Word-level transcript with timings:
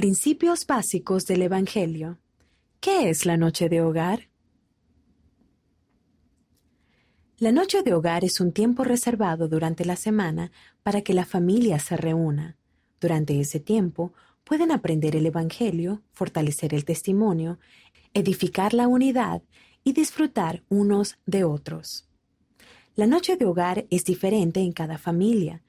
Principios 0.00 0.66
básicos 0.66 1.26
del 1.26 1.42
Evangelio. 1.42 2.16
¿Qué 2.80 3.10
es 3.10 3.26
la 3.26 3.36
noche 3.36 3.68
de 3.68 3.82
hogar? 3.82 4.30
La 7.36 7.52
noche 7.52 7.82
de 7.82 7.92
hogar 7.92 8.24
es 8.24 8.40
un 8.40 8.52
tiempo 8.52 8.82
reservado 8.82 9.46
durante 9.46 9.84
la 9.84 9.96
semana 9.96 10.52
para 10.82 11.02
que 11.02 11.12
la 11.12 11.26
familia 11.26 11.78
se 11.80 11.98
reúna. 11.98 12.56
Durante 12.98 13.38
ese 13.40 13.60
tiempo 13.60 14.14
pueden 14.42 14.72
aprender 14.72 15.16
el 15.16 15.26
Evangelio, 15.26 16.00
fortalecer 16.12 16.72
el 16.72 16.86
testimonio, 16.86 17.58
edificar 18.14 18.72
la 18.72 18.88
unidad 18.88 19.42
y 19.84 19.92
disfrutar 19.92 20.62
unos 20.70 21.18
de 21.26 21.44
otros. 21.44 22.08
La 22.94 23.06
noche 23.06 23.36
de 23.36 23.44
hogar 23.44 23.84
es 23.90 24.06
diferente 24.06 24.60
en 24.60 24.72
cada 24.72 24.96
familia, 24.96 25.60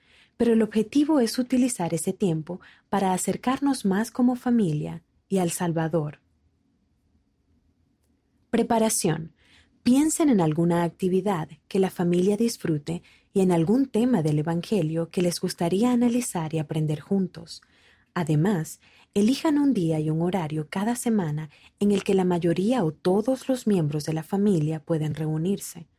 pero 0.41 0.53
el 0.53 0.63
objetivo 0.63 1.19
es 1.19 1.37
utilizar 1.37 1.93
ese 1.93 2.13
tiempo 2.13 2.61
para 2.89 3.13
acercarnos 3.13 3.85
más 3.85 4.09
como 4.09 4.35
familia 4.35 5.03
y 5.29 5.37
al 5.37 5.51
Salvador. 5.51 6.19
Preparación. 8.49 9.35
Piensen 9.83 10.29
en 10.29 10.41
alguna 10.41 10.81
actividad 10.81 11.47
que 11.67 11.77
la 11.77 11.91
familia 11.91 12.37
disfrute 12.37 13.03
y 13.31 13.41
en 13.41 13.51
algún 13.51 13.85
tema 13.85 14.23
del 14.23 14.39
Evangelio 14.39 15.11
que 15.11 15.21
les 15.21 15.39
gustaría 15.39 15.91
analizar 15.91 16.55
y 16.55 16.57
aprender 16.57 17.01
juntos. 17.01 17.61
Además, 18.15 18.79
elijan 19.13 19.59
un 19.59 19.75
día 19.75 19.99
y 19.99 20.09
un 20.09 20.23
horario 20.23 20.65
cada 20.71 20.95
semana 20.95 21.51
en 21.79 21.91
el 21.91 22.03
que 22.03 22.15
la 22.15 22.25
mayoría 22.25 22.83
o 22.83 22.91
todos 22.91 23.47
los 23.47 23.67
miembros 23.67 24.05
de 24.05 24.13
la 24.13 24.23
familia 24.23 24.79
pueden 24.79 25.13
reunirse. 25.13 25.90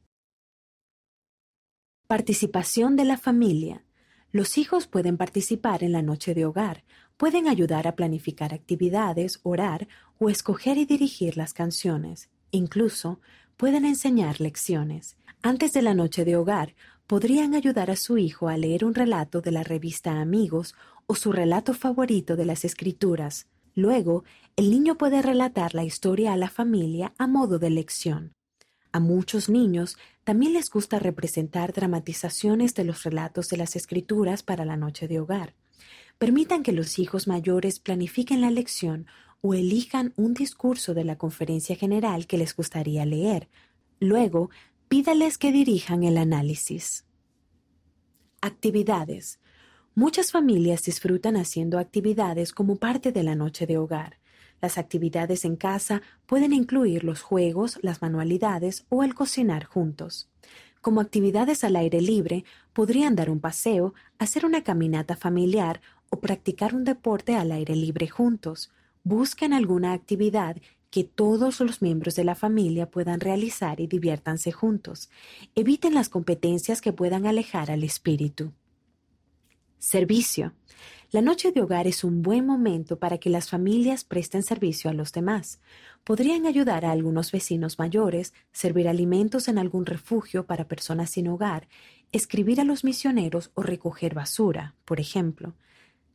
Participación 2.09 2.97
de 2.97 3.05
la 3.05 3.19
familia. 3.19 3.84
Los 4.33 4.59
hijos 4.59 4.87
pueden 4.87 5.17
participar 5.17 5.84
en 5.84 5.93
la 5.93 6.03
noche 6.03 6.34
de 6.34 6.47
hogar, 6.47 6.83
pueden 7.17 7.47
ayudar 7.47 7.87
a 7.87 7.95
planificar 7.95 8.55
actividades, 8.55 9.41
orar 9.43 9.89
o 10.19 10.31
escoger 10.31 10.78
y 10.78 10.87
dirigir 10.87 11.37
las 11.37 11.53
canciones. 11.53 12.31
Incluso 12.53 13.21
pueden 13.57 13.84
enseñar 13.84 14.41
lecciones. 14.41 15.17
Antes 15.43 15.73
de 15.73 15.83
la 15.83 15.95
noche 15.95 16.25
de 16.25 16.37
hogar, 16.37 16.75
podrían 17.06 17.55
ayudar 17.55 17.91
a 17.91 17.97
su 17.97 18.19
hijo 18.19 18.49
a 18.49 18.56
leer 18.56 18.84
un 18.84 18.94
relato 18.94 19.41
de 19.41 19.53
la 19.53 19.62
revista 19.62 20.21
Amigos 20.21 20.75
o 21.06 21.15
su 21.15 21.33
relato 21.33 21.72
favorito 21.75 22.37
de 22.37 22.44
las 22.44 22.65
escrituras. 22.65 23.47
Luego, 23.75 24.25
el 24.56 24.71
niño 24.71 24.97
puede 24.97 25.22
relatar 25.22 25.75
la 25.75 25.84
historia 25.84 26.33
a 26.33 26.37
la 26.37 26.49
familia 26.49 27.12
a 27.19 27.27
modo 27.27 27.59
de 27.59 27.71
lección. 27.71 28.33
A 28.91 29.00
muchos 29.00 29.50
niños 29.50 29.99
también 30.25 30.55
les 30.55 30.71
gusta 30.71 30.99
representar 30.99 31.72
dramatizaciones 31.75 32.75
de 32.75 32.84
los 32.84 33.03
relatos 33.05 33.49
de 33.49 33.59
las 33.59 33.77
escrituras 33.77 34.43
para 34.43 34.65
la 34.65 34.77
noche 34.77 35.06
de 35.06 35.21
hogar. 35.21 35.55
Permitan 36.19 36.62
que 36.62 36.72
los 36.72 36.99
hijos 36.99 37.28
mayores 37.28 37.78
planifiquen 37.78 38.41
la 38.41 38.50
lección 38.50 39.06
o 39.43 39.53
elijan 39.53 40.15
un 40.16 40.33
discurso 40.33 40.95
de 40.95 41.05
la 41.05 41.19
conferencia 41.19 41.77
general 41.77 42.27
que 42.27 42.39
les 42.39 42.56
gustaría 42.56 43.05
leer. 43.05 43.49
Luego, 44.00 44.50
pídales 44.88 45.36
que 45.36 45.50
dirijan 45.50 46.04
el 46.04 46.16
análisis. 46.16 47.04
Actividades. 48.41 49.41
Muchas 49.97 50.30
familias 50.30 50.84
disfrutan 50.84 51.36
haciendo 51.36 51.80
actividades 51.80 52.52
como 52.52 52.76
parte 52.76 53.10
de 53.10 53.24
la 53.24 53.34
noche 53.34 53.66
de 53.66 53.78
hogar. 53.78 54.20
Las 54.60 54.78
actividades 54.78 55.44
en 55.44 55.56
casa 55.56 56.02
pueden 56.26 56.52
incluir 56.52 57.02
los 57.02 57.20
juegos, 57.20 57.80
las 57.82 58.00
manualidades 58.00 58.86
o 58.88 59.02
el 59.02 59.14
cocinar 59.14 59.64
juntos. 59.64 60.30
Como 60.80 61.00
actividades 61.00 61.64
al 61.64 61.74
aire 61.74 62.00
libre, 62.00 62.44
podrían 62.72 63.16
dar 63.16 63.28
un 63.28 63.41
paseo, 63.41 63.92
hacer 64.18 64.47
una 64.47 64.62
caminata 64.62 65.16
familiar 65.16 65.80
o 66.10 66.20
practicar 66.20 66.76
un 66.76 66.84
deporte 66.84 67.34
al 67.34 67.50
aire 67.50 67.74
libre 67.74 68.06
juntos. 68.06 68.70
Busquen 69.03 69.53
alguna 69.53 69.94
actividad 69.94 70.56
que 70.97 71.05
todos 71.05 71.61
los 71.61 71.83
miembros 71.83 72.17
de 72.17 72.25
la 72.25 72.34
familia 72.34 72.89
puedan 72.91 73.21
realizar 73.21 73.81
y 73.81 73.87
diviértanse 73.87 74.51
juntos. 74.51 75.11
Eviten 75.55 75.93
las 75.93 76.09
competencias 76.09 76.81
que 76.81 76.95
puedan 76.95 77.27
alejar 77.27 77.71
al 77.71 77.84
espíritu. 77.84 78.55
Servicio. 79.79 80.55
La 81.11 81.21
noche 81.21 81.53
de 81.53 81.61
hogar 81.61 81.87
es 81.87 82.03
un 82.03 82.23
buen 82.23 82.47
momento 82.47 82.99
para 82.99 83.19
que 83.19 83.29
las 83.29 83.51
familias 83.51 84.05
presten 84.05 84.43
servicio 84.43 84.89
a 84.89 84.95
los 84.95 85.12
demás. 85.12 85.61
Podrían 86.03 86.47
ayudar 86.47 86.87
a 86.87 86.93
algunos 86.93 87.31
vecinos 87.31 87.78
mayores, 87.78 88.33
servir 88.51 88.89
alimentos 88.89 89.49
en 89.49 89.59
algún 89.59 89.84
refugio 89.84 90.47
para 90.47 90.67
personas 90.67 91.11
sin 91.11 91.28
hogar, 91.28 91.69
escribir 92.11 92.59
a 92.59 92.65
los 92.65 92.84
misioneros 92.84 93.51
o 93.53 93.63
recoger 93.63 94.15
basura, 94.15 94.75
por 94.87 94.99
ejemplo. 94.99 95.53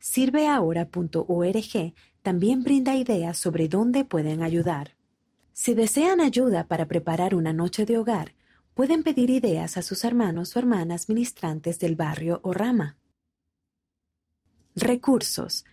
Sirveahora.org 0.00 1.94
también 2.22 2.62
brinda 2.62 2.94
ideas 2.96 3.36
sobre 3.36 3.68
dónde 3.68 4.04
pueden 4.04 4.42
ayudar. 4.42 4.96
Si 5.52 5.74
desean 5.74 6.20
ayuda 6.20 6.66
para 6.66 6.86
preparar 6.86 7.34
una 7.34 7.52
noche 7.52 7.84
de 7.84 7.98
hogar, 7.98 8.34
pueden 8.74 9.02
pedir 9.02 9.30
ideas 9.30 9.76
a 9.76 9.82
sus 9.82 10.04
hermanos 10.04 10.56
o 10.56 10.58
hermanas 10.58 11.08
ministrantes 11.08 11.78
del 11.78 11.96
barrio 11.96 12.40
o 12.42 12.52
rama. 12.52 12.96
Recursos. 14.74 15.64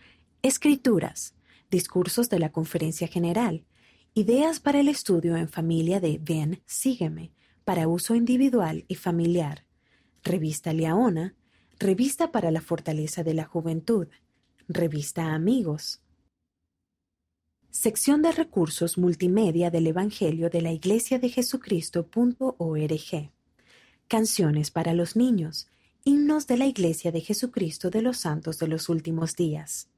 Escrituras. 0.42 1.34
Discursos 1.70 2.28
de 2.28 2.38
la 2.38 2.52
Conferencia 2.52 3.06
General. 3.08 3.64
Ideas 4.12 4.60
para 4.60 4.80
el 4.80 4.88
estudio 4.88 5.36
en 5.36 5.48
familia 5.48 6.00
de 6.00 6.18
Ven, 6.20 6.62
Sígueme, 6.66 7.32
para 7.64 7.88
uso 7.88 8.14
individual 8.14 8.84
y 8.88 8.96
familiar. 8.96 9.64
Revista 10.22 10.72
Leona, 10.72 11.34
Revista 11.78 12.30
para 12.30 12.50
la 12.50 12.60
Fortaleza 12.60 13.22
de 13.22 13.32
la 13.32 13.44
Juventud, 13.44 14.08
Revista 14.68 15.32
Amigos. 15.32 16.02
Sección 17.72 18.20
de 18.20 18.32
recursos 18.32 18.98
multimedia 18.98 19.70
del 19.70 19.86
Evangelio 19.86 20.50
de 20.50 20.60
la 20.60 20.72
Iglesia 20.72 21.20
de 21.20 21.28
Jesucristo.org. 21.28 23.30
Canciones 24.08 24.70
para 24.72 24.92
los 24.92 25.14
niños. 25.14 25.68
Himnos 26.02 26.48
de 26.48 26.56
la 26.56 26.66
Iglesia 26.66 27.12
de 27.12 27.20
Jesucristo 27.20 27.90
de 27.90 28.02
los 28.02 28.16
Santos 28.16 28.58
de 28.58 28.66
los 28.66 28.88
Últimos 28.88 29.36
Días. 29.36 29.88